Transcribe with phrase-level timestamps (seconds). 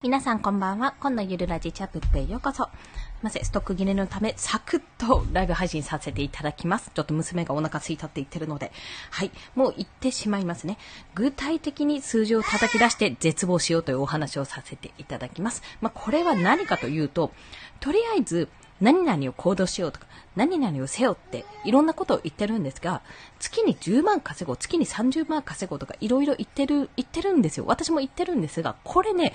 [0.00, 0.94] 皆さんこんばんは。
[1.00, 2.68] 今度ゆるラジチャップへようこそ。
[3.20, 6.92] ません、ストック切れのため、サクッとライブ配信させていただきます。
[6.94, 8.70] ちょっと娘がお腹空いたって言ってるので。
[9.10, 9.32] はい。
[9.56, 10.78] もう言ってしまいますね。
[11.16, 15.64] 具体的に数字を叩き出して絶望しようというお話をさせていただきます。
[15.80, 17.32] まあ、これは何かというと、
[17.80, 18.48] とりあえず、
[18.80, 20.06] 何々を行動しようとか、
[20.36, 23.02] 何々を背負っていろんなことを言ってるんですが、
[23.38, 27.64] 月に10万稼ごう、月に30万稼ごうとかいろいろ言ってる、言ってるんですよ。
[27.66, 29.34] 私も言ってるんですが、これね、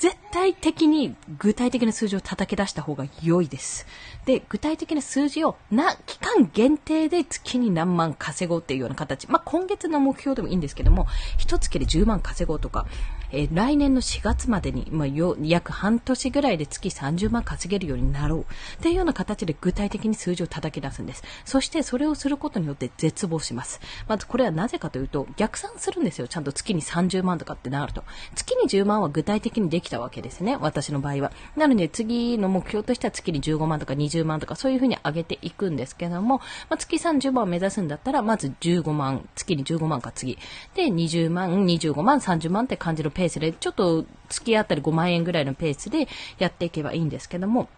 [0.00, 3.86] 絶対的に具体的な数字を叩き出した方が良いです。
[4.24, 9.28] で、具体的な数字をな、期間限定で月に何万稼ごうっていうような形。
[9.28, 12.86] まあ、今月の目標でもいいんですけども、一月で10万稼ごうとか、
[13.30, 15.08] えー、来年の4月までに、まあ、
[15.42, 18.46] 約半年ぐらいで月30万稼げるようになろ
[18.79, 21.22] うっていうような形で具体的に数字を叩き出すんです。
[21.44, 23.78] そしてそれをすることによって絶望します。
[24.08, 26.28] まずこれはなぜかというと、逆算するんですよ。
[26.28, 28.04] ちゃんと月に30万とかってなると。
[28.34, 30.56] 月に10万は具体的にできたわけですね。
[30.58, 31.32] 私の場合は。
[31.56, 36.38] なので次の目標としては月に15万とか20万とかそういうふうに上げていくんですけども、
[36.70, 40.38] まあ、月30万を目指すんだったら、まず15万、月に15万か次。
[40.74, 47.68] で、20万、25万、30万って感じのペースで、ちょっと月あたり5万円ぐらいのペースでやっていけばいいんですけども、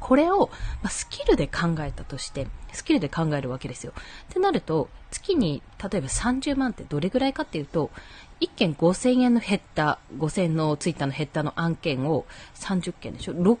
[0.00, 0.50] これを、
[0.82, 3.92] まスキルで考えたとして、スキルで考えるわけですよ。
[4.30, 7.90] ってなると、月に例えば30万ってどれぐらいかっていうと、
[8.40, 13.58] 1件5000円のヘッダー、5000円のツイッターのヘッダーの案件を30件でしょ ?60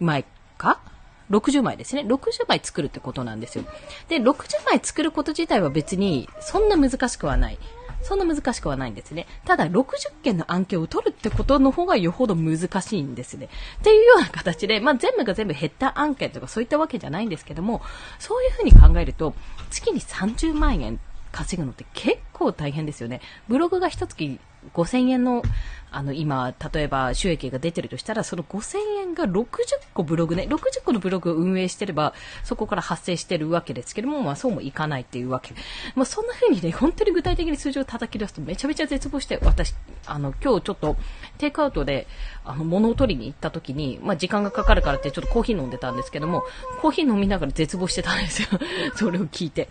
[0.00, 0.24] 枚
[0.56, 0.80] か
[1.30, 2.02] ？60枚ですね。
[2.02, 3.64] 60枚作るってことなんですよ。
[4.08, 7.58] で、60枚作ること自体は別にそんな難しくはない。
[8.06, 9.26] そんな難しくはないんですね。
[9.44, 13.48] ただ、60件の案件を取るってことの方がよほど難しいんですね。
[13.80, 17.82] っていうような形で、まあ、全部が全部減った案件とかそういったわけじゃないんですけども、
[18.18, 19.34] そういうふうに考えると、
[19.70, 21.00] 月に30万円
[21.32, 23.20] 稼ぐのって結構大変ですよね。
[23.48, 24.38] ブログが一月
[24.74, 25.42] 5000円の、
[25.90, 29.54] あの、今、例えば収益が出てるとしたら、その5000円が60
[29.94, 32.12] 個ブログね、60個のブログを運営してれば、
[32.44, 35.54] そこから発生してるわけですけども、まあそうもいかないっていうわけ。
[35.94, 39.74] まあそんな風にね、本当に具体的に数字を叩き出すとめちゃめちゃ絶望して、私、
[40.06, 40.96] あの、今日ちょっと、
[41.38, 42.06] テイクアウトで、
[42.44, 46.44] あの、物を取りに行った時に、まあ時間がかかるからってちょっとコーヒー飲んでたんですけども、
[46.82, 48.48] コーヒー飲みながら絶望してたんですよ。
[48.96, 49.68] それを聞いて。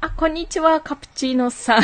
[0.00, 1.82] あ、こんにちは、カプチーノさん。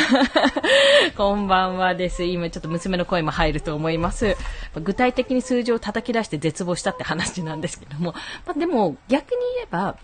[1.17, 2.23] こんばんはです。
[2.23, 4.37] 今ちょっと娘の声も入ると思います。
[4.75, 8.13] 具体的に数字を叩き出して絶望したって話なんですけども。
[8.45, 9.97] まあ、でも、逆に言えば、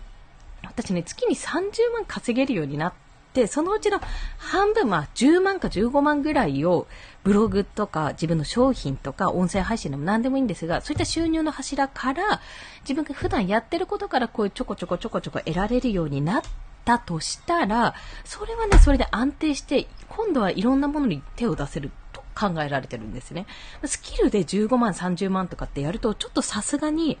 [0.64, 2.92] 私ね、月に30万稼げるようになっ
[3.32, 4.00] て、そのうちの
[4.38, 6.86] 半分、まあ、10万か15万ぐらいを、
[7.24, 12.40] ブログとか自分の商品とか音声配信でも何でもいいんですが、そういった収入の柱から、
[12.80, 16.48] 自分が普段やってることからこういうちょこちょこちょこちょこ得られるようになって、
[16.88, 17.94] たとしたら、
[18.24, 23.44] それはね、それで安定して、今度はいろんなものに手を出せると考えられてるんですね。
[23.84, 27.18] スキルで15万、30万とかってやると、ちょっとさすがに、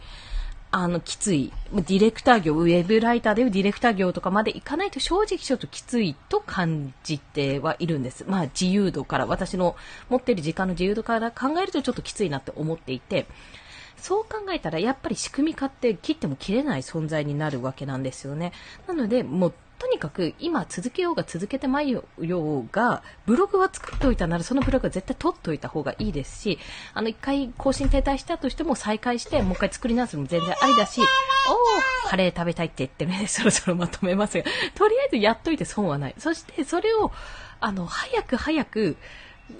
[0.70, 1.52] あの、きつい。
[1.72, 8.24] ディレクター業、ウェブライターでいうディレクター業とかまでいかないと正直ちょっときついと感じてはいるんです。
[8.26, 9.76] まあ自由度から、私の
[10.08, 13.26] 持ってる時間の自由度から考えるとちょっときついなって思っていて、
[14.00, 18.52] そう考えたらやっぱり仕組み化って切っても切れない存在になるわけなんですよね。
[18.86, 26.58] なので、もうとにかく今続けようが続けてまいようが、ブログは作っておいたならそのブログは絶対取っておいた方がいいですし、
[26.94, 34.44] あの一回更新停滞したとしても再開してもう一回作り直すのも全然ありだし、おー、カレー食べたいって言ってね、 そろそろまとめますが、
[34.74, 36.14] とりあえずやっといて損はない。
[36.18, 37.12] そしてそれを、
[37.60, 38.96] あの、早く早く、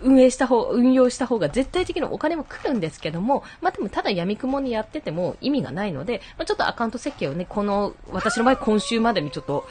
[0.03, 9.67] 運営した方、運用した方が絶対的にお金も来るんですけども、まあ、でもただ闇雲にやってても意味がないので、まあ、ちょっとアカウント設計をね、この、私の場合今週までにちょっと、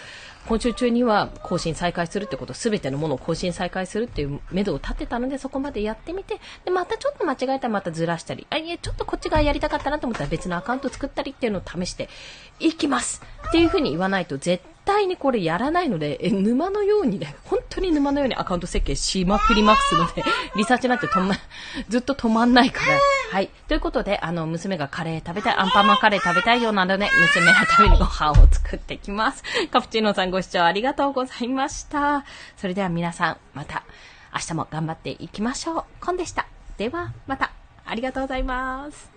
[0.48, 12.08] 今週中には更新再開するってこと、すべてのものを更新再開するっていう目処を立てたので、そこまでやってみて、で、またちょっと間違えたらまたずらしたり、あ、いえ、ちょっとこっちがやりたかったなと思ったら別のアカウント作ったりっていうのを試して
[12.60, 20.24] いきますっていうふうに言わないと絶対にこれやらないので、え、沼のようにね、本当に沼のようにアカウント設計しまくりますので、
[20.56, 21.36] リサーチなんて止ま、
[21.88, 23.00] ずっと止まんないから。
[23.32, 23.50] はい。
[23.68, 29.44] ということで、あの、娘がカレー食べたい、アンパンマンカレー食べたいようなので、娘のためにご飯を作ってきます。
[29.72, 32.26] カプチーノさんご視聴ありがとうございました。
[32.58, 33.84] それでは皆さん、また、
[34.34, 35.84] 明日も頑張っていきましょう。
[36.02, 36.48] コンでした。
[36.78, 37.52] では、また、
[37.86, 39.17] ありがとうございます。